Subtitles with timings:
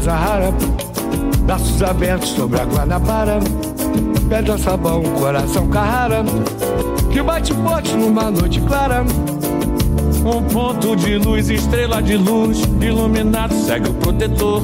[0.00, 0.54] beleza rara,
[1.42, 3.38] braços abertos sobre a Guanabara,
[4.30, 6.24] pedra, sabão, coração carrara,
[7.12, 9.04] que bate forte numa noite clara.
[10.24, 14.62] Um ponto de luz, estrela de luz, iluminado segue o protetor.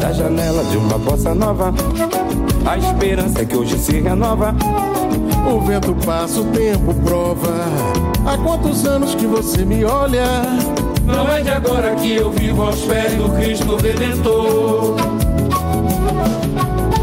[0.00, 1.74] Da janela de uma bossa nova,
[2.64, 4.54] a esperança é que hoje se renova.
[5.52, 7.50] O vento passa, o tempo prova.
[8.24, 10.24] Há quantos anos que você me olha?
[11.04, 14.96] Não é de agora que eu vivo aos pés do Cristo Redentor.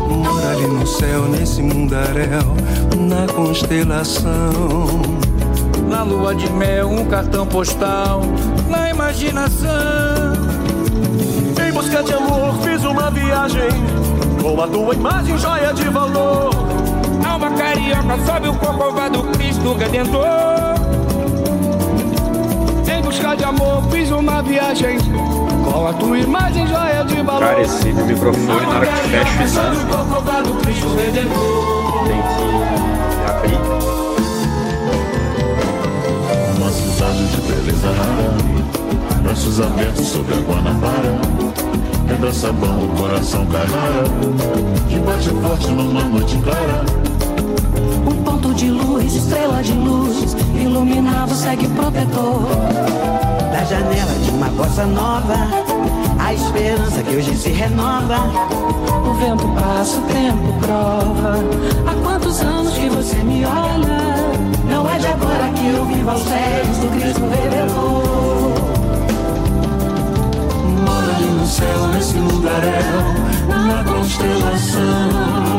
[0.08, 2.56] Mora ali no céu, nesse mundaréu,
[2.98, 4.90] na constelação.
[5.90, 8.22] Na lua de mel, um cartão postal,
[8.70, 9.70] na imaginação.
[11.68, 13.70] Em busca de amor, fiz uma viagem.
[14.42, 16.52] Com a tua imagem, joia de valor.
[17.28, 20.69] Alma carioca, sobe o corcovado Cristo Redentor.
[23.20, 24.98] Busca de amor, fiz uma viagem.
[24.98, 27.42] Com a tua imagem, joia de valor.
[27.42, 29.76] Cara, esse microfone, na hora que fecha o exame,
[31.12, 31.20] tem que
[33.30, 33.60] abrir.
[36.56, 38.38] Uma cidade de beleza rara
[39.22, 41.20] Braços abertos sobre a Guanabara
[42.08, 44.04] Pedra, sabão, o coração carrara
[44.88, 46.86] Que bate forte numa noite clara
[48.08, 52.42] Um ponto de luz, estrela de luz, iluminado segue protetor.
[53.52, 55.36] Da janela de uma bossa nova,
[56.20, 58.18] a esperança que hoje se renova.
[59.06, 61.40] O vento passa, o tempo prova.
[61.88, 64.00] Há quantos anos que você me olha?
[64.70, 68.20] Não é de agora que eu vivo aos pés do Cristo Redentor.
[70.86, 75.59] Mora ali no céu, nesse lugaréu Na constelação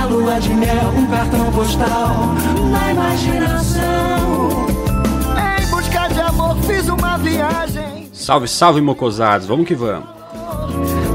[0.00, 2.34] Na lua de mel, um cartão postal,
[2.70, 4.66] na imaginação.
[5.60, 8.08] Em busca de amor, fiz uma viagem.
[8.10, 9.46] Salve, salve, mocosados.
[9.46, 10.08] Vamos que vamos.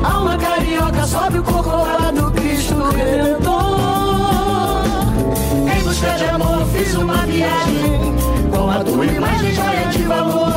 [0.04, 3.56] Alma carioca, sobe o corcovado Cristo Redentor.
[5.76, 8.16] Em busca de amor, fiz uma viagem.
[8.52, 10.54] Com a tua imagem, joia de valor.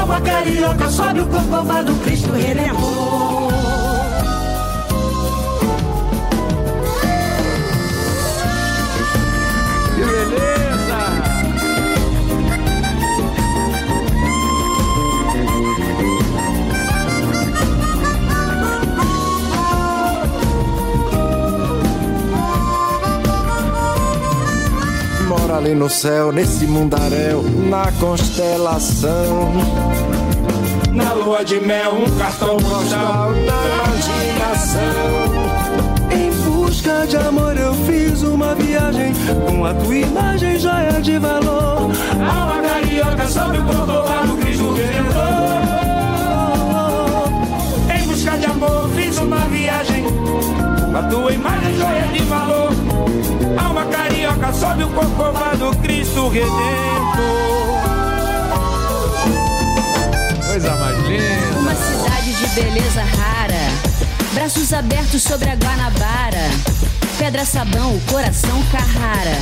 [0.00, 3.33] Alma carioca, sobe o corcovado Cristo Redentor.
[25.56, 29.52] Ali no céu, nesse mundaréu, na constelação.
[30.92, 33.38] Na lua de mel, um cartão postal, da
[33.74, 34.80] imaginação.
[36.10, 39.12] Em busca de amor eu fiz uma viagem
[39.46, 41.90] com a tua imagem joia de valor.
[42.12, 45.24] Alma carioca, sobe o corcovado Cristo Redentor.
[47.94, 50.04] Em busca de amor, fiz uma viagem.
[50.04, 52.83] Com a tua imagem, joia de valor.
[53.58, 56.54] Alma carioca, sobe o corcovado Cristo Redentor.
[60.46, 61.58] Coisa mais linda.
[61.58, 63.33] Uma cidade de beleza rara.
[64.34, 66.50] Braços abertos sobre a Guanabara.
[67.16, 69.38] Pedra sabão, o coração Carrara.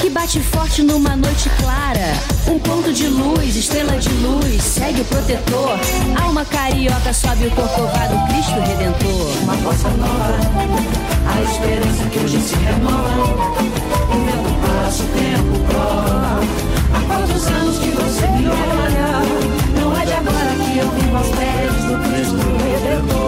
[0.00, 2.14] Que bate forte numa noite clara.
[2.48, 5.78] Um ponto de luz, estrela de luz, segue o protetor.
[6.20, 9.42] Alma carioca sobe o corcovado, Cristo Redentor.
[9.42, 10.38] Uma bossa nova,
[11.28, 13.22] a esperança que hoje se renova.
[14.08, 16.40] O vento passa, o tempo prova.
[16.94, 19.22] Há quantos anos que você me olha?
[19.78, 23.21] Não é de agora que eu vivo aos pés do Cristo Redentor.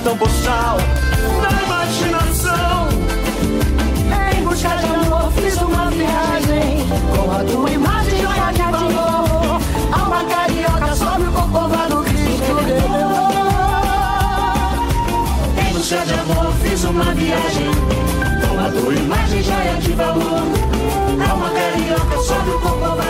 [0.00, 0.78] Cartão postal,
[1.42, 2.88] na imaginação.
[4.32, 6.86] Em busca de amor, fiz uma viagem.
[7.14, 9.60] Com a tua imagem, joia de valor.
[9.92, 13.20] Alma carioca, sobe o corcovado Cristo Redentor.
[15.58, 17.70] Em busca de amor fiz uma viagem
[18.48, 20.42] Com a tua imagem joia de valor
[21.30, 23.09] Alma carioca sobe o corcovado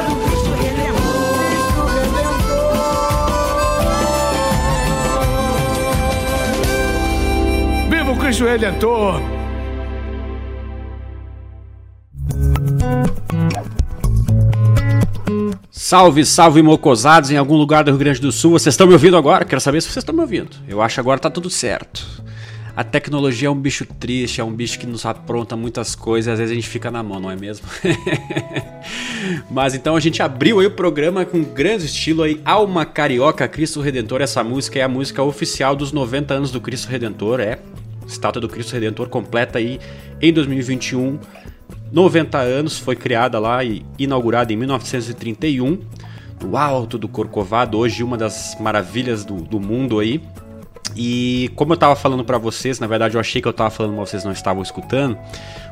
[8.45, 9.21] Redentor!
[15.71, 18.53] Salve, salve, mocosados em algum lugar do Rio Grande do Sul.
[18.53, 19.45] Vocês estão me ouvindo agora?
[19.45, 20.51] Quero saber se vocês estão me ouvindo.
[20.69, 22.07] Eu acho agora tá tudo certo.
[22.77, 26.39] A tecnologia é um bicho triste, é um bicho que nos apronta muitas coisas às
[26.39, 27.67] vezes a gente fica na mão, não é mesmo?
[29.51, 33.81] Mas então a gente abriu aí o programa com grande estilo aí, Alma Carioca, Cristo
[33.81, 34.23] Redentor.
[34.23, 37.59] Essa música é a música oficial dos 90 anos do Cristo Redentor, é.
[38.07, 39.79] Estátua do Cristo Redentor completa aí
[40.21, 41.19] em 2021.
[41.93, 45.81] 90 anos, foi criada lá e inaugurada em 1931,
[46.43, 50.23] no alto do Corcovado, hoje uma das maravilhas do, do mundo aí.
[50.97, 53.97] E como eu estava falando para vocês, na verdade eu achei que eu estava falando,
[53.97, 55.17] mas vocês não estavam escutando.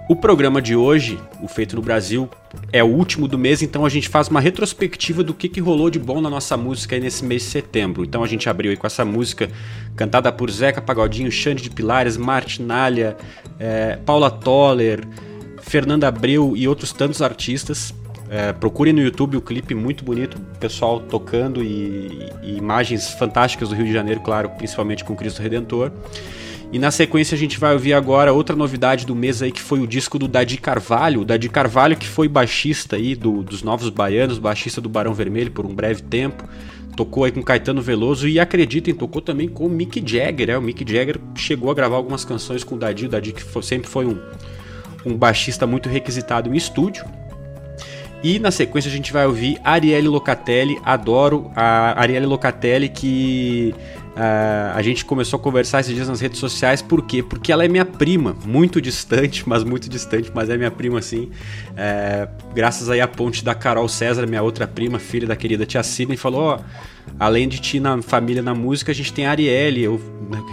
[0.08, 2.30] O programa de hoje, o Feito no Brasil,
[2.72, 5.90] é o último do mês, então a gente faz uma retrospectiva do que, que rolou
[5.90, 8.04] de bom na nossa música aí nesse mês de setembro.
[8.04, 9.50] Então a gente abriu aí com essa música
[9.94, 13.16] cantada por Zeca Pagodinho, Xande de Pilares, Martinalha,
[13.60, 15.06] é, Paula Toller,
[15.60, 17.92] Fernanda Abreu e outros tantos artistas.
[18.30, 23.74] É, procure no YouTube o clipe muito bonito, pessoal tocando e, e imagens fantásticas do
[23.74, 25.90] Rio de Janeiro, claro, principalmente com Cristo Redentor.
[26.70, 29.80] E na sequência a gente vai ouvir agora outra novidade do mês aí que foi
[29.80, 31.22] o disco do Dadi Carvalho.
[31.22, 35.50] O Dadi Carvalho que foi baixista aí do, dos Novos Baianos, baixista do Barão Vermelho
[35.50, 36.44] por um breve tempo.
[36.94, 40.50] Tocou aí com Caetano Veloso e acreditem, tocou também com o Mick Jagger.
[40.50, 43.06] É, o Mick Jagger chegou a gravar algumas canções com o Dadi.
[43.06, 44.18] O Dadi que foi, sempre foi um,
[45.06, 47.06] um baixista muito requisitado em estúdio.
[48.22, 53.74] E na sequência a gente vai ouvir Arielle Locatelli, adoro a Arielle Locatelli que
[54.18, 57.22] Uh, a gente começou a conversar esses dias nas redes sociais, por quê?
[57.22, 61.30] Porque ela é minha prima, muito distante, mas muito distante, mas é minha prima sim.
[61.70, 65.84] Uh, graças aí à ponte da Carol César, minha outra prima, filha da querida tia
[65.84, 66.58] Sidney, falou: ó,
[67.16, 69.84] além de ti na família na música, a gente tem a Arielle.
[69.84, 70.00] Eu,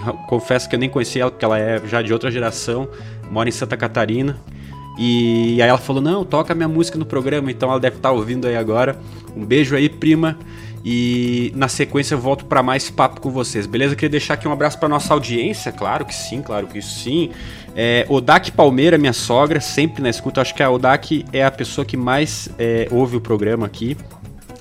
[0.05, 2.87] eu confesso que eu nem conhecia ela, porque ela é já de outra geração,
[3.31, 4.39] mora em Santa Catarina.
[4.97, 8.15] E aí ela falou: Não, toca minha música no programa, então ela deve estar tá
[8.15, 8.99] ouvindo aí agora.
[9.35, 10.37] Um beijo aí, prima.
[10.87, 13.95] E na sequência eu volto para mais papo com vocês, beleza?
[13.95, 17.31] Queria deixar aqui um abraço para nossa audiência, claro que sim, claro que sim.
[17.75, 20.41] É, Odak Palmeira, minha sogra, sempre na escuta.
[20.41, 23.97] Acho que a Odak é a pessoa que mais é, ouve o programa aqui.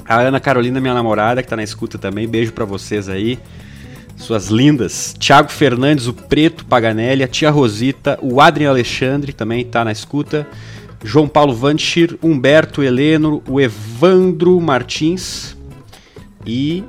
[0.07, 2.27] A Ana Carolina, minha namorada, que tá na escuta também.
[2.27, 3.39] Beijo para vocês aí.
[4.17, 5.15] Suas lindas.
[5.19, 10.47] Thiago Fernandes, o Preto Paganelli, a tia Rosita, o Adrien Alexandre também tá na escuta.
[11.03, 15.55] João Paulo Vanchir, Humberto Heleno, o Evandro Martins,
[16.47, 16.85] e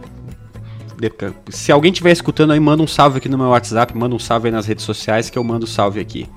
[1.50, 4.48] se alguém estiver escutando aí, manda um salve aqui no meu WhatsApp, manda um salve
[4.48, 6.28] aí nas redes sociais que eu mando salve aqui.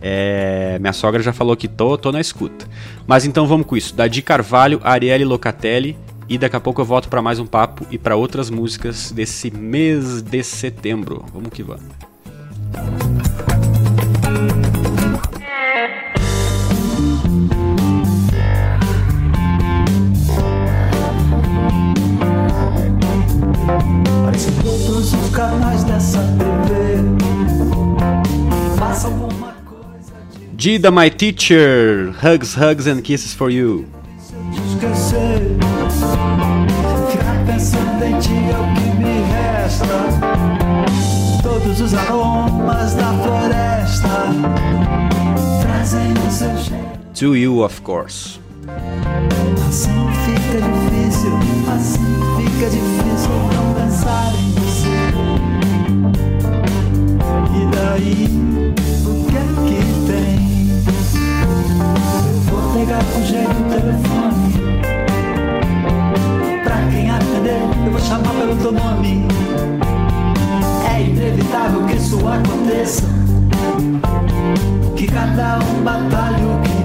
[0.00, 2.66] É, minha sogra já falou que tô, tô na escuta.
[3.06, 3.94] Mas então vamos com isso.
[3.94, 5.96] Dadi Carvalho, Arielle Locatelli
[6.32, 9.50] e daqui a pouco eu volto para mais um papo e para outras músicas desse
[9.50, 11.26] mês de setembro.
[11.30, 11.82] Vamos que vamos.
[24.24, 26.96] Parece que todos os canais dessa TV
[28.78, 30.46] passam alguma coisa de.
[30.56, 33.84] Dida, my teacher, hugs, hugs and kisses for you.
[34.52, 35.56] Esquecer,
[37.10, 39.98] ficar pensando em ti é o que me resta.
[41.42, 44.26] Todos os aromas da floresta
[45.60, 46.92] trazem o seu cheiro.
[47.14, 48.40] To you, of course.
[49.68, 51.32] Assim fica difícil,
[51.74, 54.96] assim fica difícil não pensar em você.
[57.54, 58.28] E daí,
[59.06, 60.32] o que é que tem?
[62.26, 64.31] Eu vou pegar com jeito o telefone.
[67.84, 69.26] Eu vou chamar pelo teu nome.
[70.94, 73.02] É inevitável que isso aconteça.
[74.96, 76.81] Que cada um batalhe o que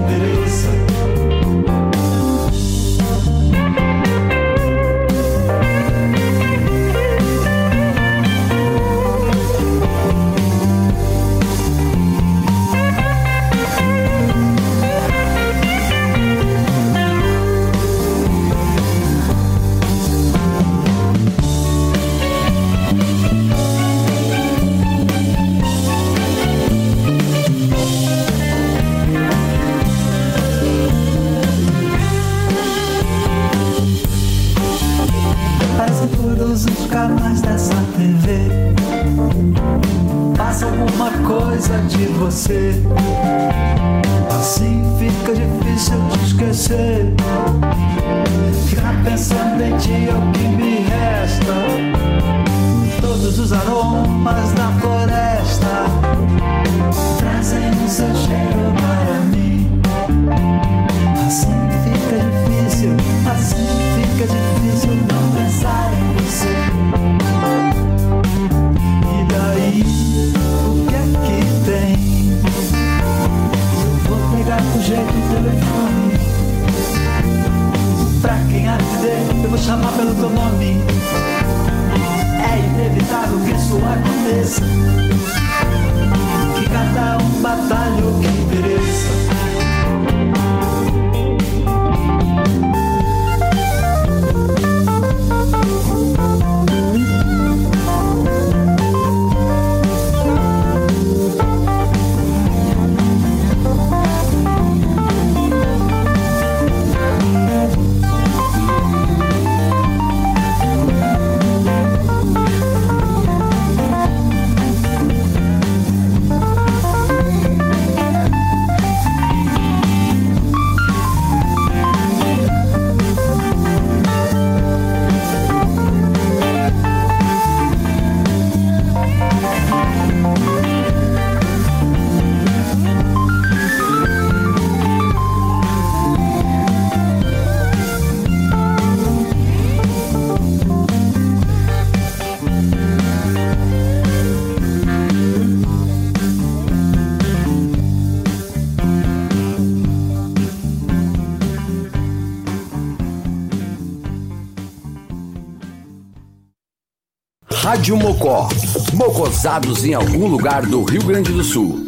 [157.88, 158.46] Rádio Mocó.
[158.92, 161.86] Mocosados em algum lugar do Rio Grande do Sul.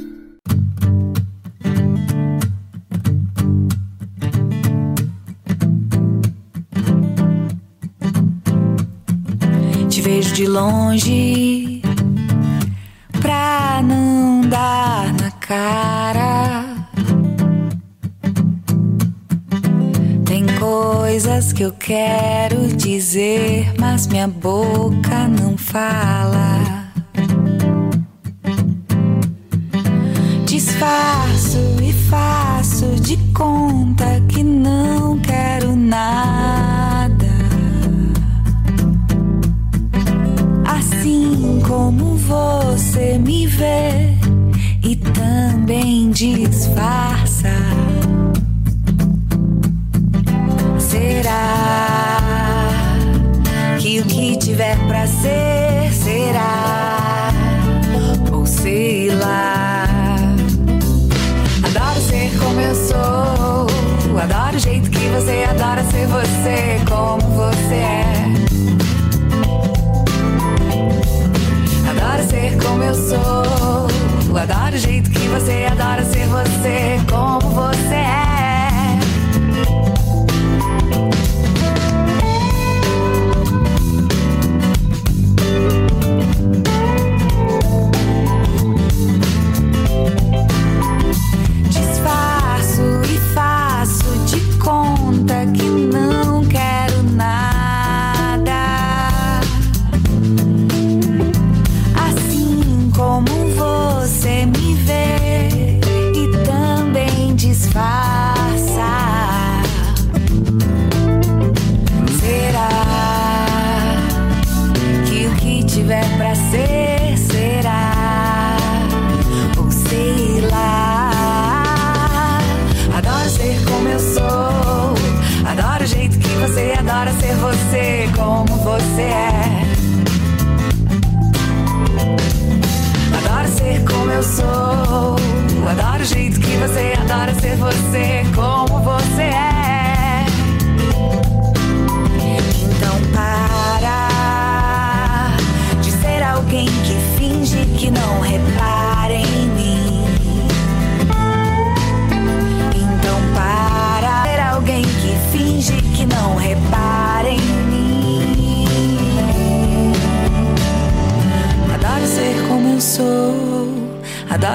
[9.90, 11.39] Te vejo de longe
[74.70, 78.19] Adoro o jeito que você adora ser você, como você é.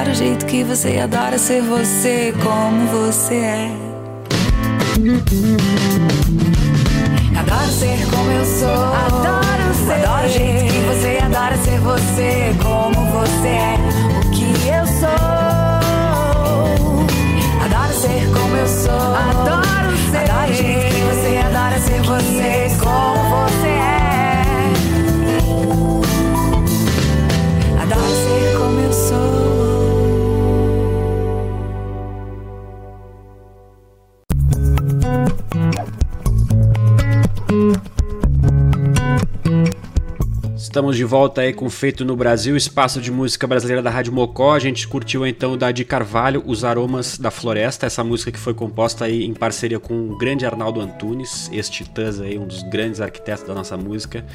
[0.06, 3.72] Adoro o jeito que você adora ser você, como você é.
[7.40, 8.70] Adoro ser como eu sou.
[8.70, 10.06] Adoro ser.
[10.06, 13.95] Adoro o jeito que você adora ser você, como você é.
[40.76, 44.54] Estamos de volta aí com Feito no Brasil, espaço de música brasileira da Rádio Mocó.
[44.54, 48.54] A gente curtiu então da de Carvalho, Os Aromas da Floresta, essa música que foi
[48.54, 53.48] composta aí em parceria com o grande Arnaldo Antunes, ex-Titãs aí, um dos grandes arquitetos
[53.48, 54.26] da nossa música.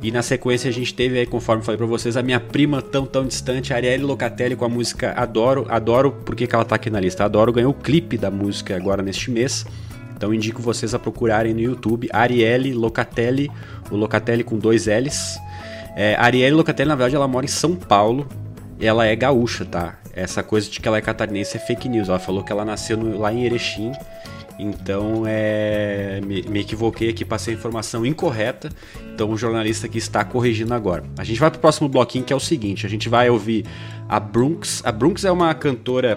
[0.00, 3.04] E na sequência a gente teve aí, conforme falei pra vocês, a minha prima tão
[3.04, 5.66] tão distante, Arielle Locatelli com a música Adoro.
[5.68, 7.24] Adoro, por que, que ela tá aqui na lista?
[7.24, 9.66] Adoro ganhou o clipe da música agora neste mês.
[10.16, 13.50] Então indico vocês a procurarem no YouTube Arielle Locatelli,
[13.90, 15.40] o Locatelli com dois L's.
[16.00, 18.28] É, Arielle Locatelli, na verdade, ela mora em São Paulo.
[18.80, 19.98] Ela é gaúcha, tá?
[20.14, 22.08] Essa coisa de que ela é catarinense é fake news.
[22.08, 23.90] Ela falou que ela nasceu no- lá em Erechim.
[24.60, 28.68] Então, é, me, me equivoquei aqui, passei a informação incorreta.
[29.12, 31.02] Então, o jornalista aqui está corrigindo agora.
[31.18, 32.86] A gente vai pro próximo bloquinho, que é o seguinte.
[32.86, 33.66] A gente vai ouvir
[34.08, 34.80] a Brunx.
[34.84, 36.16] A Brunx é uma cantora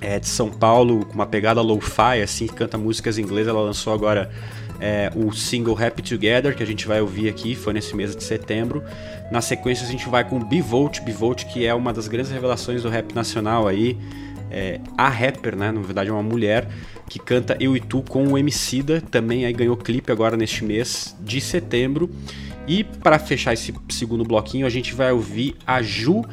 [0.00, 3.46] é, de São Paulo, com uma pegada lo-fi, assim, que canta músicas em inglês.
[3.46, 4.28] Ela lançou agora
[4.80, 8.22] é, o single Happy Together, que a gente vai ouvir aqui, foi nesse mês de
[8.22, 8.82] setembro.
[9.30, 12.88] Na sequência, a gente vai com Bivolt, Bivolt, que é uma das grandes revelações do
[12.88, 13.98] rap nacional aí.
[14.50, 15.72] É, a rapper, né?
[15.72, 16.68] Na verdade, é uma mulher
[17.08, 21.16] que canta Eu e Tu com o Emicida, também aí ganhou clipe agora neste mês
[21.20, 22.08] de setembro.
[22.66, 26.24] E para fechar esse segundo bloquinho, a gente vai ouvir a Ju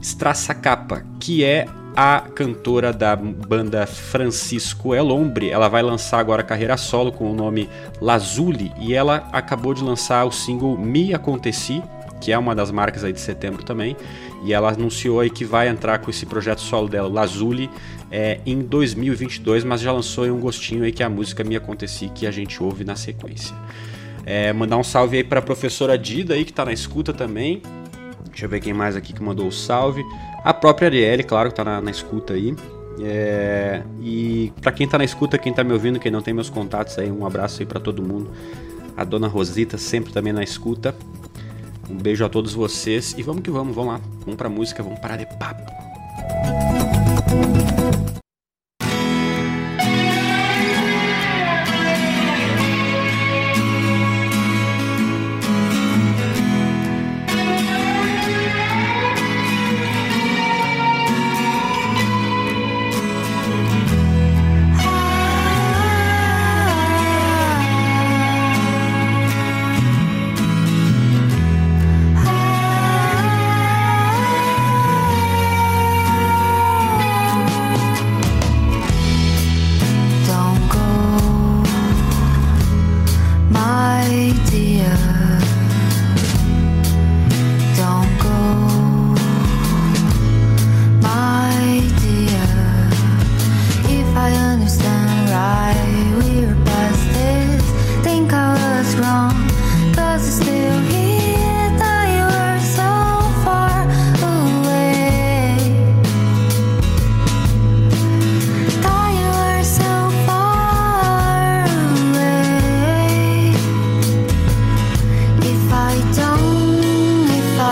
[0.00, 1.66] Strassacapa, que é
[2.00, 5.50] a cantora da banda Francisco Elombre.
[5.50, 7.68] Ela vai lançar agora carreira solo com o nome
[8.00, 11.82] Lazuli e ela acabou de lançar o single Me Aconteci,
[12.20, 13.96] que é uma das marcas aí de setembro também.
[14.44, 17.68] E ela anunciou aí que vai entrar com esse projeto solo dela, Lazuli,
[18.12, 21.56] é, em 2022, mas já lançou aí um gostinho aí que é a música Me
[21.56, 23.56] Aconteci, que a gente ouve na sequência.
[24.24, 27.60] É, mandar um salve aí para a professora Dida aí que está na escuta também.
[28.30, 30.04] Deixa eu ver quem mais aqui que mandou o salve.
[30.48, 32.56] A própria Arielle, claro, que tá na, na escuta aí.
[33.02, 36.48] É, e para quem tá na escuta, quem tá me ouvindo, quem não tem meus
[36.48, 38.30] contatos aí, um abraço aí para todo mundo.
[38.96, 40.94] A dona Rosita sempre também na escuta.
[41.90, 44.00] Um beijo a todos vocês e vamos que vamos, vamos lá.
[44.20, 45.70] Vamos pra música, vamos parar de papo.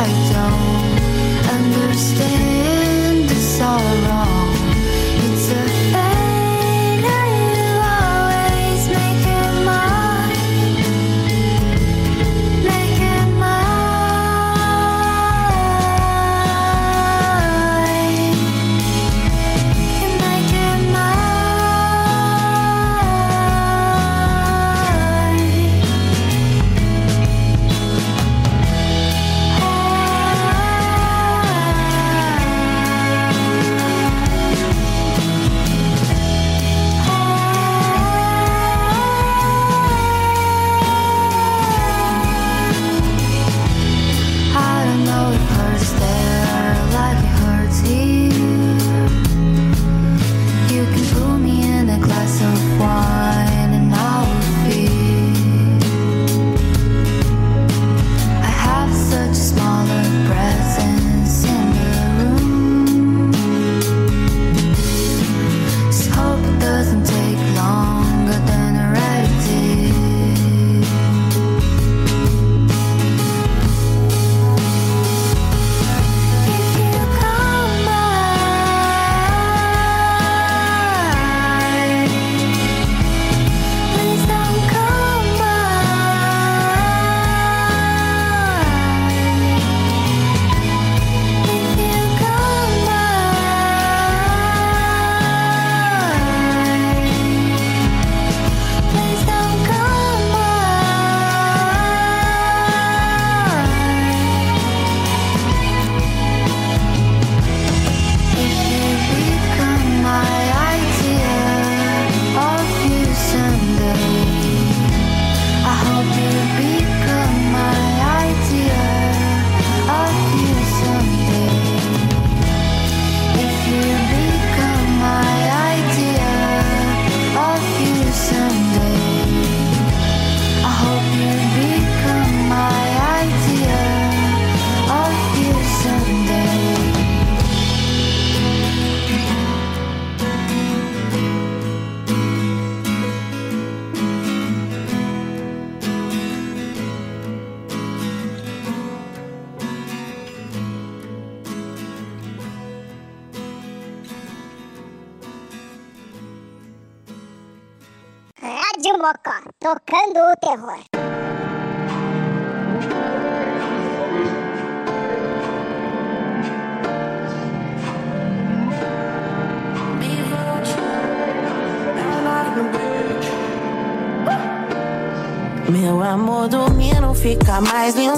[0.09, 3.29] I don't understand.
[3.29, 4.66] It's all wrong.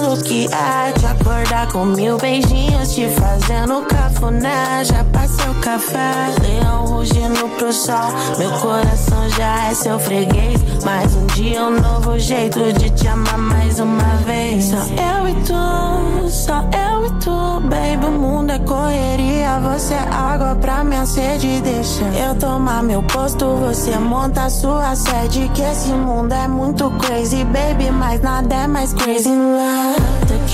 [0.09, 1.05] Lindo que arte.
[1.05, 4.83] Acordar com mil beijinhos, te fazendo cafuné.
[4.83, 8.11] Já passei o café, leão rugindo pro sol.
[8.37, 10.59] Meu coração já é seu freguês.
[10.83, 14.65] Mais um dia, um novo jeito de te amar mais uma vez.
[14.65, 18.05] Só eu e tu, só eu e tu, baby.
[18.05, 21.61] O mundo é correria, você é água pra minha sede.
[21.61, 25.49] Deixa eu tomar meu posto, você monta sua sede.
[25.53, 27.91] Que esse mundo é muito crazy, baby.
[27.91, 29.98] Mas nada é mais crazy love.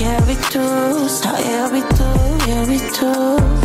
[0.06, 2.04] Te quero e tu, só eu e tu,
[2.48, 3.10] eu e tu,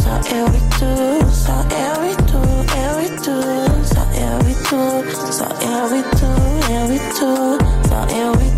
[0.02, 0.90] só eu e tu,
[1.32, 2.42] só eu e tu,
[2.78, 3.36] eu e tu,
[3.86, 6.30] só eu e tu, só eu e tu,
[6.72, 7.30] eu e tu,
[7.88, 8.52] só eu e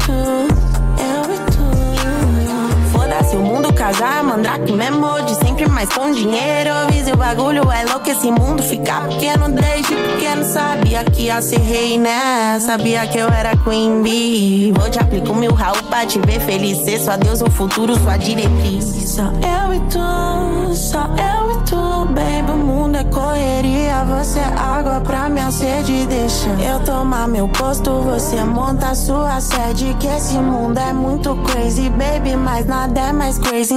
[4.04, 6.70] casar, mandrake mesmo de sempre mais com dinheiro.
[6.70, 10.44] Eu aviso o bagulho é louco esse mundo ficar pequeno desde pequeno.
[10.44, 12.60] Sabia que ia ser rei, né?
[12.60, 14.74] Sabia que eu era Queen Bee.
[14.74, 16.80] Vou te aplicar o meu Raul pra te ver feliz.
[16.80, 18.84] Ser sua Deus, o futuro, sua diretriz.
[19.14, 22.52] Só eu e tu, só eu e tu, baby.
[22.52, 26.06] O mundo é correria, você é água pra minha sede.
[26.08, 29.96] Deixa eu tomar meu posto, você monta sua sede.
[30.00, 32.36] Que esse mundo é muito crazy, baby.
[32.36, 33.76] Mas nada é mais crazy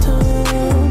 [0.00, 0.10] tu,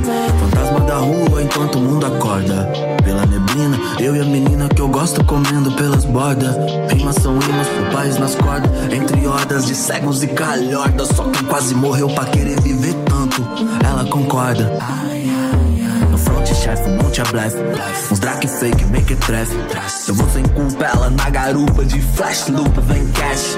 [0.03, 0.39] baby.
[0.39, 2.69] Fantasma da rua enquanto o mundo acorda.
[3.03, 6.55] Pela neblina, eu e a menina que eu gosto comendo pelas bordas.
[6.91, 8.71] Rimas são rimas, pais nas cordas.
[8.91, 11.09] Entre hordas de cegos e calhordas.
[11.09, 12.93] Só quem quase morreu pra querer viver
[13.83, 14.71] ela concorda.
[16.09, 16.79] No front chef,
[17.21, 18.11] a.
[18.11, 19.55] Uns drag fake, make it trefe.
[20.07, 23.57] Eu vou sem culpa, ela na garupa de flash loop, vem cash.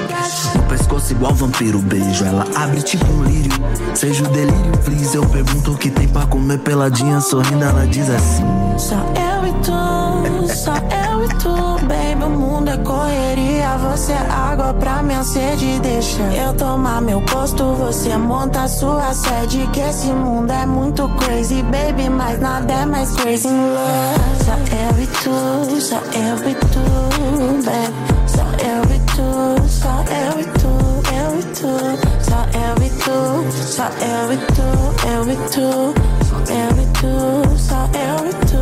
[0.56, 2.26] No pescoço igual vampiro, beijo.
[2.26, 3.52] Ela abre tipo um lírio.
[3.94, 5.16] Seja o delírio, please.
[5.16, 8.44] Eu pergunto o que tem pra comer peladinha, sorrindo, ela diz assim.
[8.78, 12.24] Só eu e tu, só eu e tu, baby.
[12.24, 15.80] O mundo é correria, você é água pra minha sede.
[15.80, 19.68] Deixa eu tomar meu posto, você monta a sua sede.
[19.74, 22.10] Que esse mundo é muito crazy, baby.
[22.10, 24.22] Mas nada é mais crazy in love.
[24.46, 25.36] Só eu e tu,
[25.82, 26.84] só eu e tu,
[27.66, 28.02] baby.
[28.34, 29.28] Só eu e tu,
[29.68, 30.72] só eu e tu,
[31.20, 31.72] eu e tu.
[32.28, 33.18] Só eu e tu,
[33.76, 34.68] só eu e tu,
[35.14, 35.68] eu e tu.
[36.28, 37.12] Só eu e tu,
[37.58, 38.62] só eu e tu,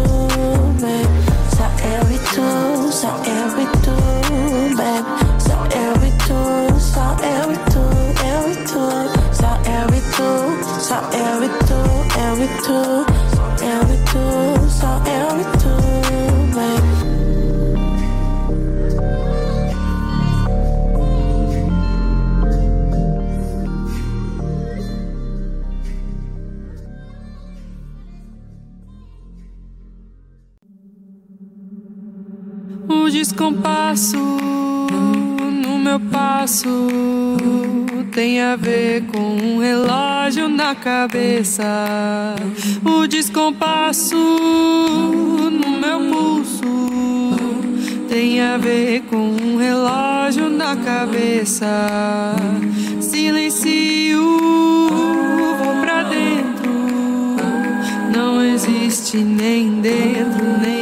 [0.81, 1.11] baby.
[1.55, 2.47] Só eu e tu,
[2.91, 3.95] só eu e tu,
[4.77, 5.11] baby.
[5.45, 6.39] Só eu e tu,
[6.79, 7.83] só eu e tu,
[8.25, 8.83] eu e tu.
[9.33, 10.29] Só eu e tu,
[10.81, 11.79] só eu e tu,
[12.19, 13.28] eu
[33.39, 36.98] descompasso no meu passo
[38.19, 42.35] tem a ver com um relógio na cabeça.
[42.83, 46.65] O descompasso no meu pulso
[48.09, 52.35] tem a ver com um relógio na cabeça.
[52.99, 54.21] Silencio,
[55.57, 56.73] vou pra dentro.
[58.13, 60.78] Não existe nem dentro nem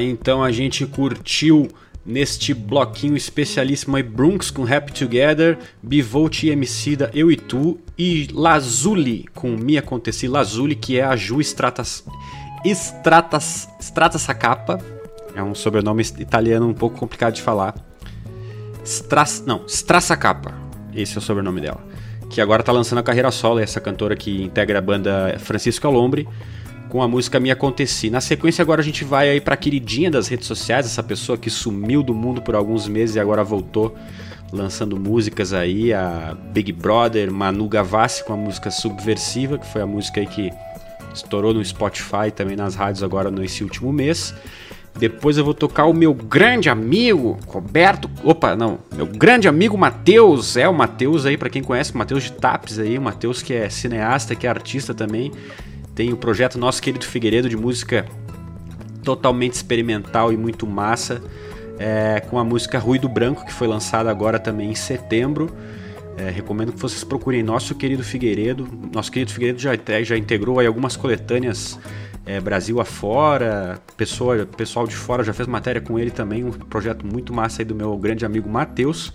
[0.00, 1.68] Tá, então a gente curtiu
[2.06, 8.26] neste bloquinho especialíssimo aí Brunks com Happy Together, Bivolt e Emicida, Eu e Tu e
[8.32, 12.02] Lazuli com Me Aconteci, Lazuli que é a Ju Stratas,
[12.64, 14.78] Stratas, Stratas Sacapa,
[15.34, 17.74] é um sobrenome italiano um pouco complicado de falar,
[18.82, 20.54] Stras, não, Strassacapa,
[20.94, 21.84] esse é o sobrenome dela,
[22.30, 26.26] que agora tá lançando a carreira solo, essa cantora que integra a banda Francisco Alombre,
[26.90, 28.10] com a música Me Aconteci.
[28.10, 31.48] Na sequência agora a gente vai aí pra queridinha das redes sociais, essa pessoa que
[31.48, 33.96] sumiu do mundo por alguns meses e agora voltou
[34.52, 39.86] lançando músicas aí, a Big Brother, Manu Gavassi com a música Subversiva, que foi a
[39.86, 40.50] música aí que
[41.14, 44.34] estourou no Spotify também nas rádios agora nesse último mês.
[44.98, 50.56] Depois eu vou tocar o meu grande amigo Roberto, opa, não, meu grande amigo Matheus,
[50.56, 53.54] é o Matheus aí para quem conhece, o Matheus de Tapes aí, o Matheus que
[53.54, 55.30] é cineasta, que é artista também.
[56.00, 58.06] Tem o projeto Nosso Querido Figueiredo de música
[59.04, 61.20] totalmente experimental e muito massa,
[61.78, 65.54] é, com a música Ruído Branco, que foi lançada agora também em setembro.
[66.16, 68.66] É, recomendo que vocês procurem Nosso Querido Figueiredo.
[68.90, 71.78] Nosso Querido Figueiredo já, já integrou aí algumas coletâneas
[72.24, 77.04] é, Brasil afora, pessoa, pessoal de fora já fez matéria com ele também, um projeto
[77.04, 79.12] muito massa aí do meu grande amigo Matheus.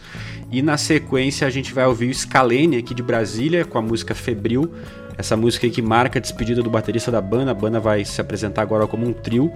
[0.52, 4.14] E na sequência a gente vai ouvir o Scalene aqui de Brasília com a música
[4.14, 4.72] Febril,
[5.18, 7.52] essa música aí que marca a despedida do baterista da banda.
[7.52, 9.52] A banda vai se apresentar agora como um trio,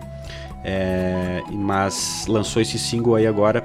[0.63, 3.61] é, mas lançou esse single aí agora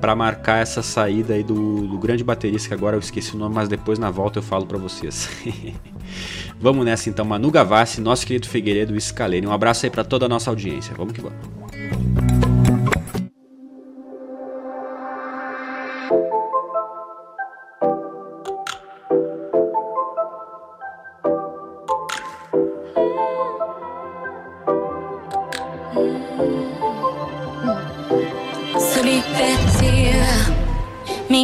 [0.00, 3.54] para marcar essa saída aí do, do, grande baterista, que agora eu esqueci o nome,
[3.54, 5.28] mas depois na volta eu falo para vocês.
[6.58, 9.46] vamos nessa então, Manu Gavassi, nosso querido Figueiredo e Scalene.
[9.46, 10.94] Um abraço aí para toda a nossa audiência.
[10.96, 12.29] Vamos que vamos.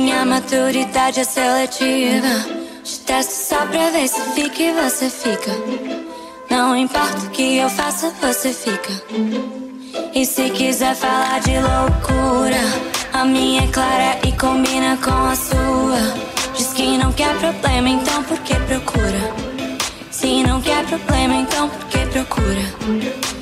[0.01, 2.67] Minha maturidade é seletiva.
[2.85, 5.53] Te testo só pra ver se fica e você fica.
[6.51, 8.93] Não importa o que eu faça, você fica.
[10.15, 12.61] E se quiser falar de loucura,
[13.13, 16.55] a minha é clara e combina com a sua.
[16.57, 19.35] Diz que não quer problema, então por que procura?
[20.11, 23.36] Se não quer problema, então por que procura?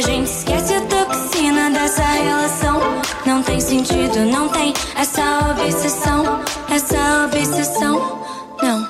[0.00, 2.80] A gente esquece a toxina dessa relação.
[3.26, 6.40] Não tem sentido, não tem essa obsessão.
[6.70, 8.22] Essa obsessão,
[8.62, 8.88] não.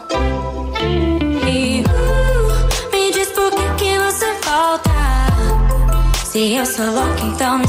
[1.49, 4.90] E uh, me diz por que, que você volta.
[6.25, 7.66] Se eu sou louca, então me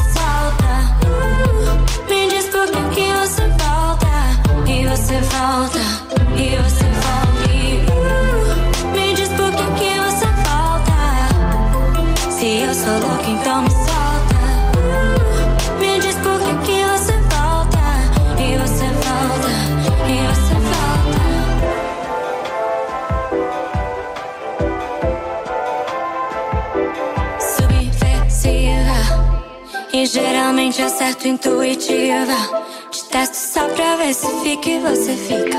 [31.11, 32.37] acerto intuitiva
[32.89, 35.57] Te testo só pra ver se fica e você fica.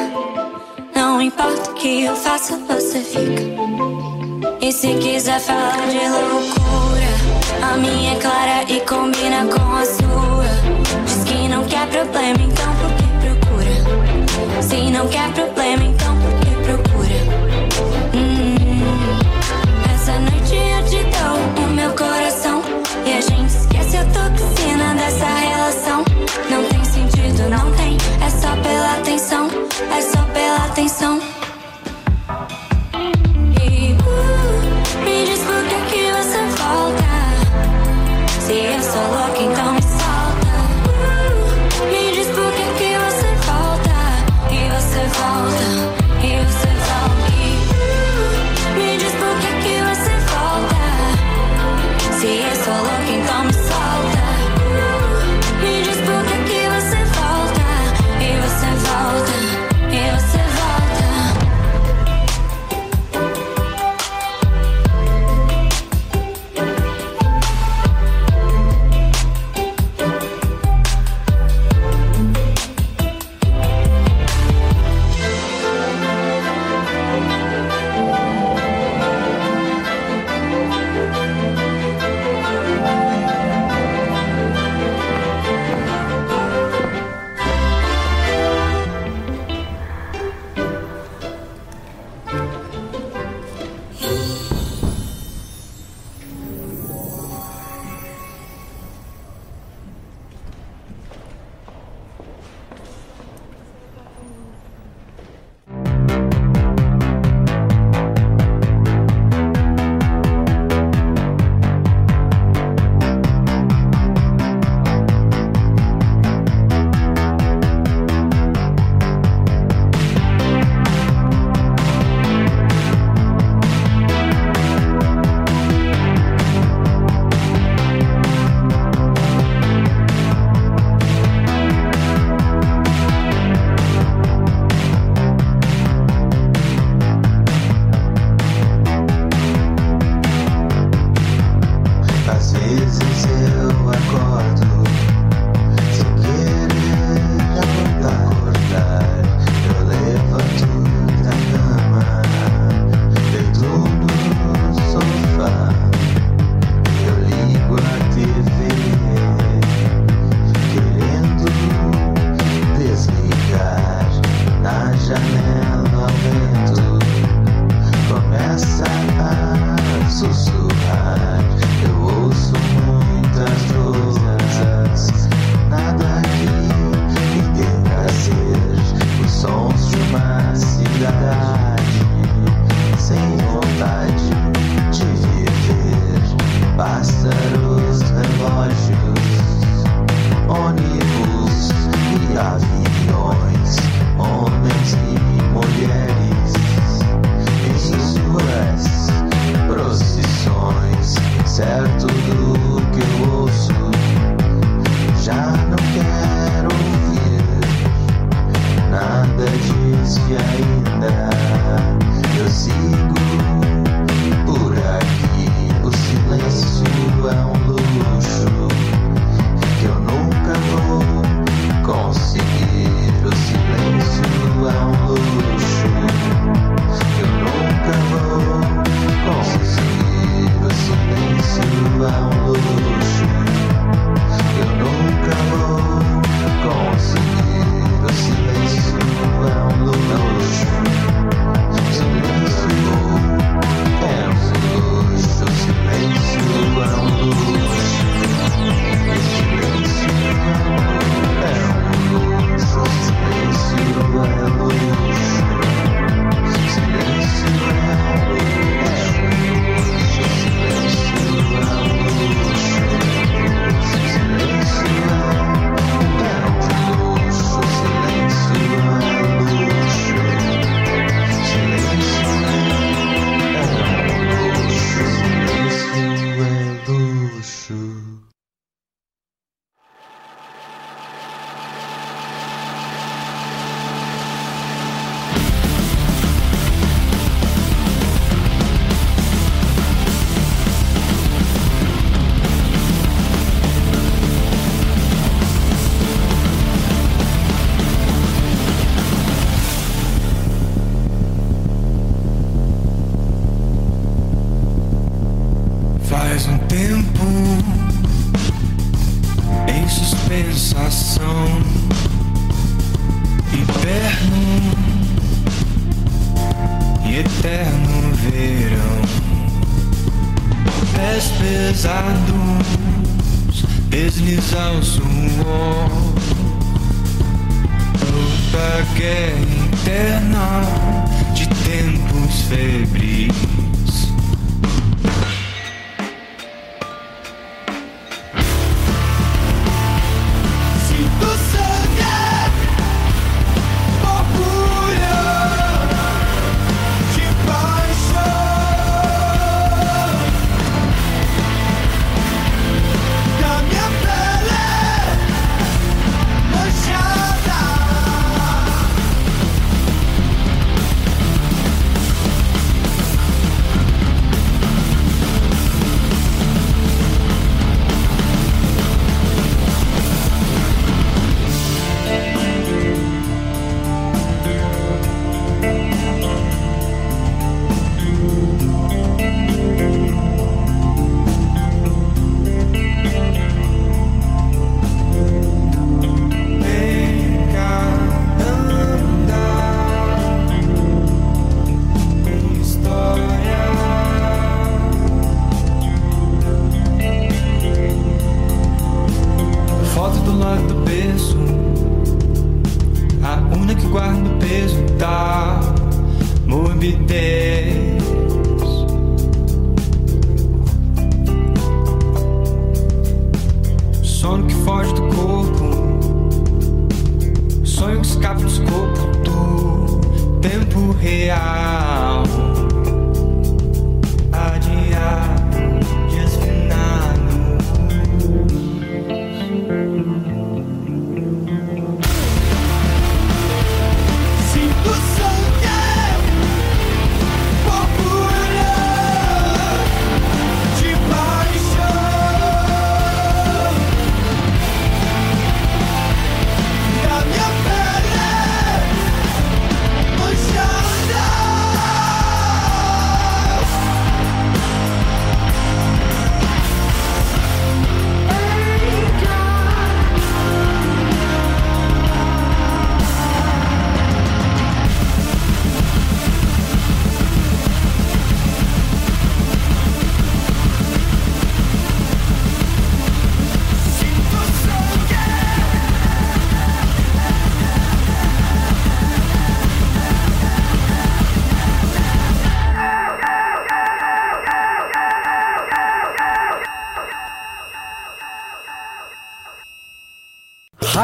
[0.95, 3.43] Não importa o que eu faça, você fica.
[4.61, 11.05] E se quiser falar de loucura A minha é clara e combina com a sua.
[11.05, 14.63] Diz que não quer problema, então por que procura?
[14.63, 16.22] Se não quer problema, então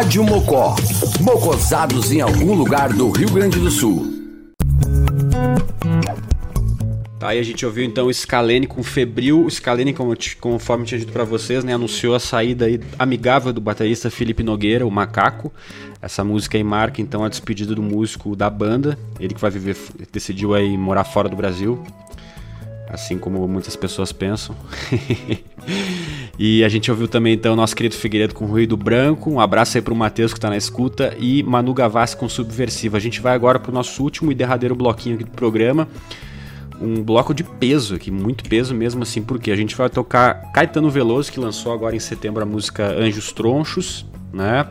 [0.08, 0.74] Rádio Mocó.
[1.20, 4.10] Mocosados em algum lugar do Rio Grande do Sul.
[7.18, 9.44] Tá, aí a gente ouviu então Scalene com Febril.
[9.44, 9.94] O Scalene,
[10.40, 14.86] conforme tinha dito para vocês, né, anunciou a saída aí amigável do baterista Felipe Nogueira,
[14.86, 15.52] o Macaco.
[16.00, 18.98] Essa música aí marca então a despedida do músico da banda.
[19.20, 19.76] Ele que vai viver,
[20.10, 21.84] decidiu aí morar fora do Brasil,
[22.90, 24.56] assim como muitas pessoas pensam.
[26.38, 29.30] e a gente ouviu também então nosso querido Figueiredo com Ruído Branco.
[29.30, 32.96] Um abraço aí pro Matheus que tá na escuta e Manu Gavassi com Subversiva.
[32.96, 35.88] A gente vai agora pro nosso último e derradeiro bloquinho aqui do programa.
[36.80, 40.88] Um bloco de peso aqui, muito peso mesmo assim, porque a gente vai tocar Caetano
[40.88, 44.64] Veloso, que lançou agora em setembro a música Anjos Tronchos, né?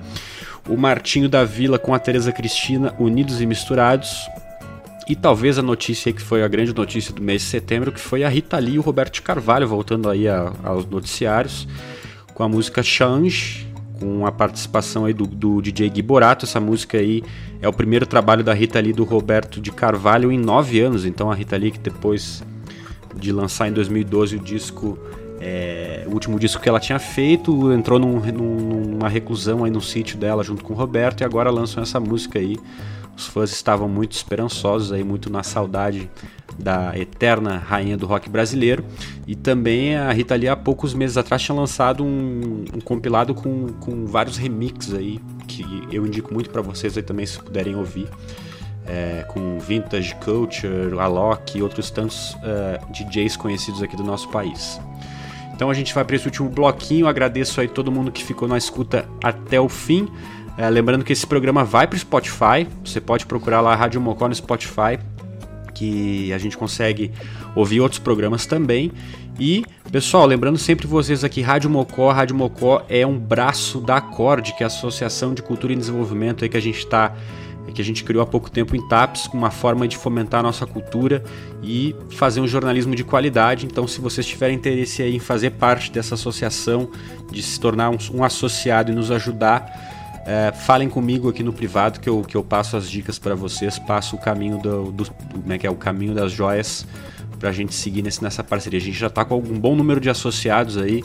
[0.69, 4.29] O Martinho da Vila com a Teresa Cristina, Unidos e Misturados,
[5.07, 8.23] e talvez a notícia que foi a grande notícia do mês de setembro, que foi
[8.23, 11.67] a Rita Lee e o Roberto Carvalho voltando aí a, aos noticiários
[12.33, 13.65] com a música Change,
[13.99, 16.45] com a participação aí do, do, DJ Gui Borato.
[16.45, 17.23] Essa música aí
[17.61, 21.05] é o primeiro trabalho da Rita Lee do Roberto de Carvalho em nove anos.
[21.05, 22.43] Então a Rita Lee que depois
[23.15, 24.99] de lançar em 2012 o disco,
[25.39, 29.81] é, o último disco que ela tinha feito, entrou num, num, numa reclusão aí no
[29.81, 32.57] sítio dela junto com o Roberto e agora lançam essa música aí
[33.17, 36.09] os fãs estavam muito esperançosos, aí, muito na saudade
[36.57, 38.85] da eterna rainha do rock brasileiro.
[39.25, 43.69] E também a Rita Lee, há poucos meses atrás, tinha lançado um, um compilado com,
[43.79, 48.07] com vários remixes aí, que eu indico muito para vocês aí também, se puderem ouvir.
[48.85, 54.29] É, com Vintage Culture, Alok e outros tantos uh, é, DJs conhecidos aqui do nosso
[54.29, 54.79] país.
[55.53, 57.05] Então a gente vai para esse último bloquinho.
[57.05, 60.07] Agradeço aí todo mundo que ficou na escuta até o fim.
[60.57, 62.67] É, lembrando que esse programa vai para o Spotify.
[62.83, 64.97] Você pode procurar lá a Rádio Mocó no Spotify,
[65.75, 67.11] que a gente consegue
[67.55, 68.91] ouvir outros programas também.
[69.39, 74.55] E, pessoal, lembrando sempre vocês aqui, Rádio Mocó, Rádio Mocó é um braço da Acorde,
[74.55, 77.13] que é a Associação de Cultura e Desenvolvimento aí que a gente está
[77.73, 80.65] que a gente criou há pouco tempo em TAPS, uma forma de fomentar a nossa
[80.65, 81.23] cultura
[81.61, 83.67] e fazer um jornalismo de qualidade.
[83.67, 86.89] Então, se vocês tiverem interesse em fazer parte dessa associação,
[87.31, 89.86] de se tornar um, um associado e nos ajudar,
[90.27, 93.79] é, falem comigo aqui no privado que eu, que eu passo as dicas para vocês,
[93.79, 96.85] passo o caminho do, do, como é que é o caminho das joias
[97.39, 98.77] para a gente seguir nesse, nessa parceria.
[98.77, 101.01] A gente já está com um bom número de associados aí,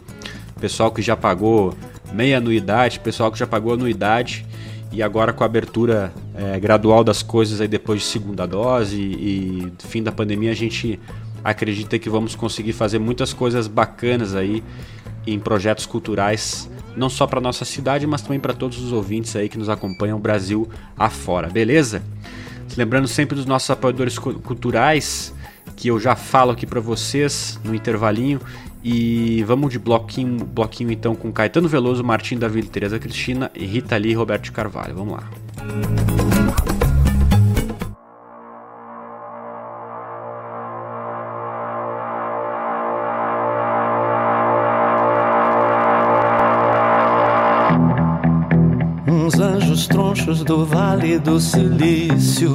[0.61, 1.73] pessoal que já pagou
[2.13, 4.45] meia anuidade, pessoal que já pagou anuidade
[4.91, 9.63] e agora com a abertura é, gradual das coisas aí depois de segunda dose e,
[9.63, 10.99] e fim da pandemia a gente
[11.45, 14.65] acredita que vamos conseguir fazer muitas coisas bacanas aí
[15.25, 19.49] em projetos culturais não só para nossa cidade, mas também para todos os ouvintes aí
[19.49, 22.03] que nos acompanham Brasil afora, beleza?
[22.77, 25.35] Lembrando sempre dos nossos apoiadores culturais,
[25.77, 28.41] que eu já falo aqui para vocês no intervalinho.
[28.85, 34.11] E vamos de bloquinho, bloquinho então com Caetano Veloso, Martim Davi, Tereza Cristina, Rita Lee
[34.11, 34.95] e Roberto Carvalho.
[34.97, 36.42] Vamos lá.
[49.73, 52.51] Os tronchos do vale do silício,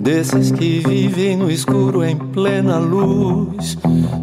[0.00, 3.78] desses que vivem no escuro em plena luz,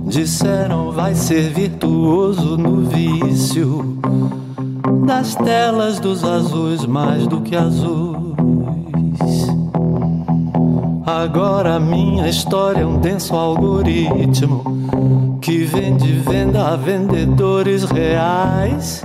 [0.07, 3.97] disseram vai ser virtuoso no vício
[5.05, 8.19] das telas dos azuis mais do que azuis.
[11.05, 19.01] Agora minha história é um denso algoritmo que vende venda a vendedores reais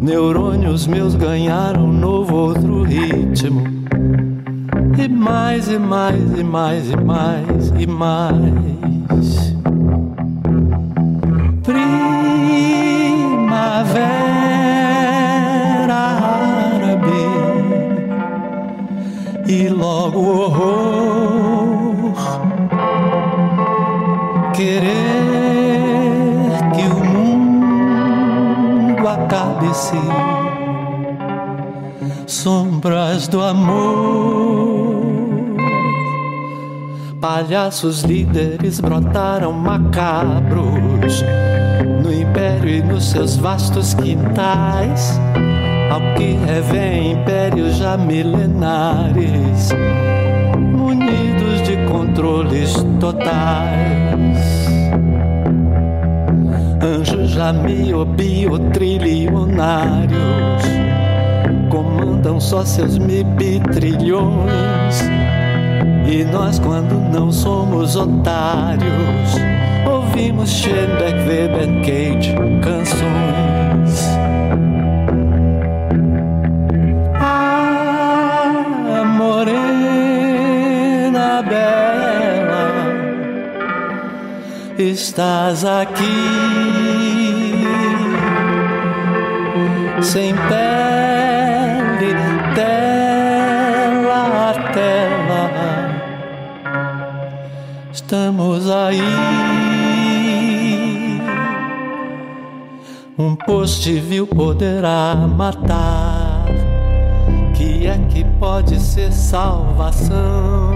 [0.00, 3.64] Neurônios meus ganharam novo outro ritmo.
[4.96, 9.47] E mais, e mais, e mais, e mais, e mais.
[29.68, 29.96] Acabe-se.
[32.26, 34.98] Sombras do amor.
[37.20, 41.24] Palhaços líderes brotaram macabros
[42.02, 45.18] no império e nos seus vastos quintais.
[45.90, 49.70] Ao que revém impérios já milenares,
[50.76, 54.27] munidos de controles totais
[57.38, 57.52] já
[58.72, 60.18] trilionários
[61.70, 62.98] comandam só seus
[63.60, 65.02] trilhões
[66.04, 69.36] E nós, quando não somos otários,
[69.88, 74.08] ouvimos Schoenberg, Weber, Cage, canções.
[77.20, 79.60] Ah, morena
[81.42, 82.72] bela,
[84.76, 87.27] estás aqui
[90.02, 92.14] sem pele,
[92.54, 95.50] tela a tela.
[97.92, 99.00] Estamos aí.
[103.18, 106.46] Um post viu poderá matar.
[107.54, 110.70] Que é que pode ser salvação?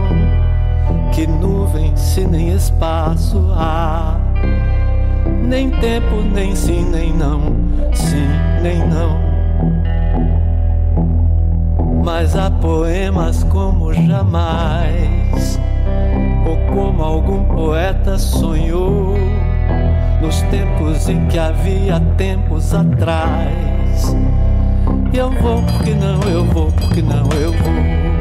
[1.15, 4.19] Que nuvem se nem espaço há
[5.53, 7.55] nem tempo, nem sim, nem não,
[7.93, 8.27] sim,
[8.63, 9.19] nem não.
[12.05, 15.59] Mas há poemas como jamais,
[16.47, 19.17] ou como algum poeta sonhou,
[20.21, 24.17] nos tempos em que havia tempos atrás.
[25.13, 28.12] Eu vou porque não, eu vou porque não, eu vou.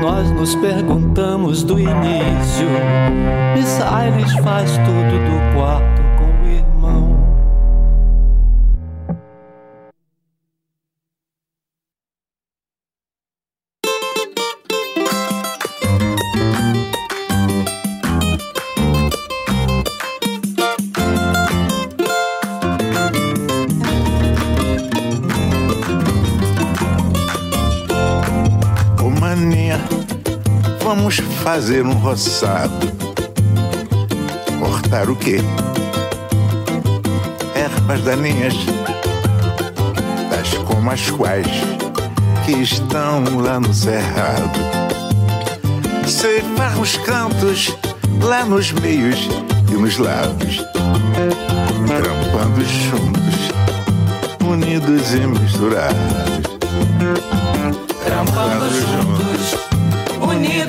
[0.00, 2.66] nós nos perguntamos do início.
[3.54, 5.99] Miss Ailes faz tudo do quarto.
[31.42, 32.92] Fazer um roçado.
[34.58, 35.38] Cortar o quê?
[37.54, 38.54] Ervas daninhas,
[40.30, 41.46] tais como as quais
[42.44, 44.58] que estão lá no cerrado.
[46.06, 47.74] Ceifar os cantos
[48.22, 49.28] lá nos meios
[49.70, 50.58] e nos lados,
[51.86, 53.50] trampando juntos,
[54.46, 55.96] unidos e misturados.
[58.04, 59.29] Trampando juntos,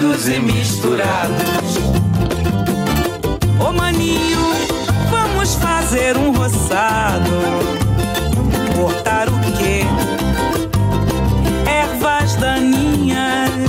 [0.01, 1.77] unidos e misturados.
[3.59, 4.39] Ô maninho,
[5.09, 7.29] vamos fazer um roçado.
[8.75, 9.83] Cortar o quê?
[11.67, 13.59] Ervas daninhas,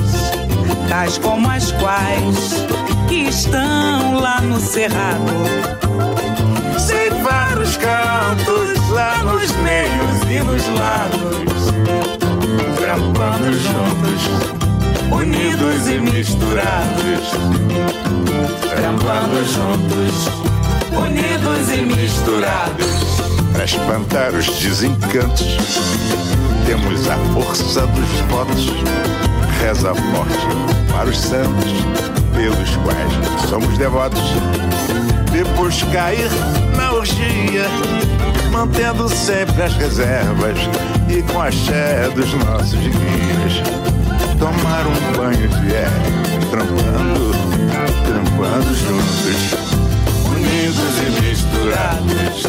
[0.89, 2.67] tais como as quais
[3.09, 5.33] que estão lá no cerrado.
[6.79, 11.73] Ceifar os cantos lá nos meios e nos lados,
[12.79, 14.62] trampando juntos,
[15.13, 17.31] unidos e misturados.
[18.75, 20.29] Trampando juntos,
[20.97, 23.23] unidos e misturados.
[23.53, 25.59] Para espantar os desencantos,
[26.67, 28.67] temos a força dos votos.
[29.61, 31.73] Reza forte para os santos,
[32.35, 34.23] pelos quais somos devotos.
[35.31, 36.31] Depois cair
[36.77, 37.67] na orgia,
[38.51, 40.59] mantendo sempre as reservas
[41.09, 41.51] e com a
[42.15, 44.02] dos nossos guias.
[44.43, 46.03] Tomar um banho de erva,
[46.51, 47.31] trampando,
[48.03, 49.39] trampando juntos,
[50.27, 52.43] unidos e misturados.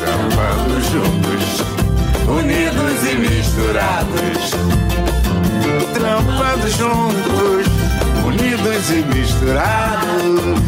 [0.00, 1.44] Trampando juntos,
[2.26, 4.42] unidos e misturados.
[5.92, 7.66] Trampando juntos,
[8.24, 10.62] unidos e misturados.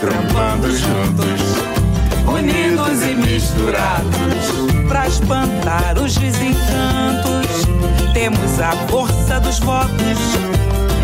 [0.00, 1.40] Trampando juntos,
[2.26, 4.88] unidos e misturados.
[4.88, 7.68] Pra espantar os desencantos,
[8.12, 10.18] temos a força dos votos.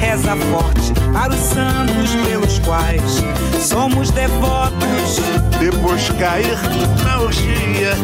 [0.00, 3.22] Reza forte para os santos pelos quais
[3.60, 5.20] somos devotos.
[5.58, 6.58] Depois cair
[7.04, 7.94] na orgia,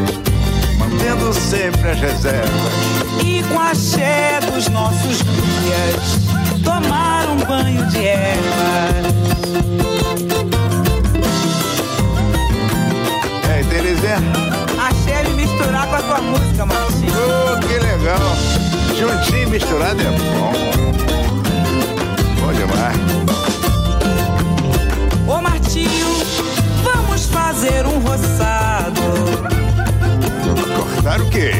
[0.77, 2.73] mantendo sempre as reservas.
[3.23, 9.13] E com a axé dos nossos guias, tomar um banho de ervas.
[13.47, 14.17] E aí, Terezinha?
[14.79, 17.13] Axé misturar com a tua música, Martinho.
[17.13, 18.62] Oh, que legal.
[18.97, 20.53] Juntinho misturado é bom.
[22.39, 22.97] Bom demais.
[25.27, 26.07] Ô Martinho,
[26.83, 29.01] vamos fazer um roçado.
[30.75, 31.51] Cortar o quê?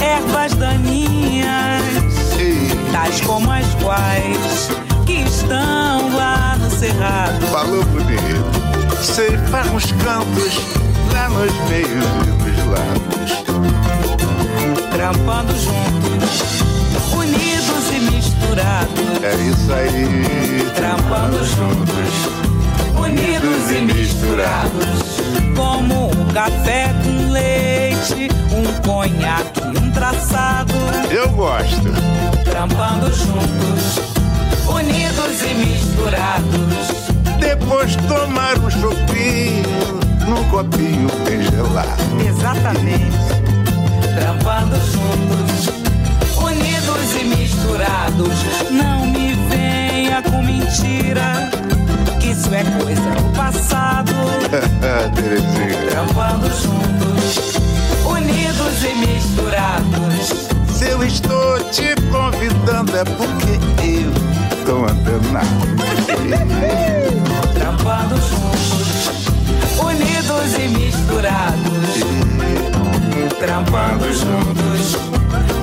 [0.00, 1.82] Ervas daninhas,
[2.90, 4.70] tais como as quais
[5.04, 7.46] que estão lá no cerrado.
[7.46, 9.02] Falou bonito.
[9.02, 10.60] Ceifar os cantos
[11.12, 13.41] lá nos meios e nos lados.
[15.02, 16.62] Trampando juntos,
[17.12, 19.24] unidos e misturados.
[19.24, 20.70] É isso aí.
[20.76, 25.56] Trampando juntos, unidos e misturados.
[25.56, 30.72] Como um café com leite, um conhaque, um traçado.
[31.10, 31.90] Eu gosto.
[32.44, 33.98] Trampando juntos,
[34.68, 37.10] unidos e misturados.
[37.40, 39.98] Depois tomar um chopinho
[40.28, 42.20] num copinho bem gelado.
[42.24, 43.42] Exatamente.
[44.14, 45.68] Trampando juntos,
[46.36, 48.44] unidos e misturados.
[48.70, 51.50] Não me venha com mentira,
[52.20, 54.12] que isso é coisa do passado.
[55.90, 57.56] Trampando juntos,
[58.04, 60.48] unidos e misturados.
[60.76, 64.12] Se eu estou te convidando é porque eu
[64.66, 65.46] tô antenado.
[67.54, 69.28] Trampando juntos,
[69.78, 71.72] unidos e misturados.
[73.42, 74.94] Trampando juntos,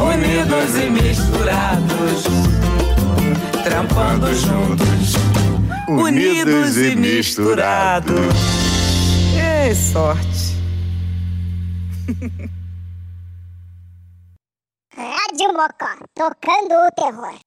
[0.01, 2.23] unidos e misturados.
[3.63, 5.13] Trampando juntos,
[5.87, 8.35] unidos e misturados.
[9.33, 10.57] Que sorte.
[14.93, 17.39] Rádio Mocó, tocando o terror.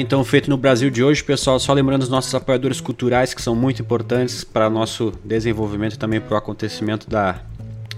[0.00, 1.58] Então feito no Brasil de hoje, pessoal.
[1.58, 6.20] Só lembrando os nossos apoiadores culturais que são muito importantes para nosso desenvolvimento e também
[6.20, 7.40] para o acontecimento da,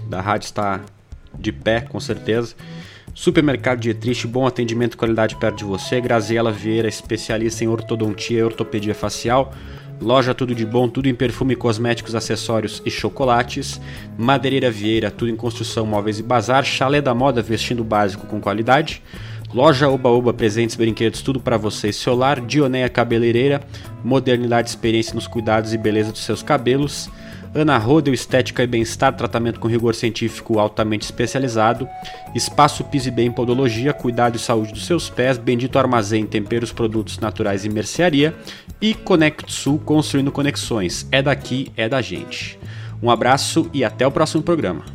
[0.07, 0.83] da rádio estar
[1.37, 2.55] de pé, com certeza.
[3.13, 5.99] Supermercado Dietrich, bom atendimento e qualidade perto de você.
[5.99, 9.53] Graziela Vieira, especialista em ortodontia e ortopedia facial.
[10.01, 13.79] Loja Tudo de Bom, tudo em perfume, cosméticos, acessórios e chocolates.
[14.17, 16.63] Madeireira Vieira, tudo em construção, móveis e bazar.
[16.63, 19.03] Chalé da Moda, vestindo básico com qualidade.
[19.53, 22.39] Loja Oba Oba, presentes, brinquedos, tudo para você e seu lar.
[22.39, 23.61] Dioneia Cabeleireira,
[24.03, 27.09] modernidade, experiência nos cuidados e beleza dos seus cabelos.
[27.53, 31.87] Ana Rodel, estética e bem-estar, tratamento com rigor científico altamente especializado.
[32.33, 35.37] Espaço Piso e Bem Podologia, cuidado e saúde dos seus pés.
[35.37, 38.33] Bendito Armazém, temperos, produtos naturais e mercearia.
[38.81, 41.05] E Conect Sul, construindo conexões.
[41.11, 42.57] É daqui, é da gente.
[43.03, 44.85] Um abraço e até o próximo programa.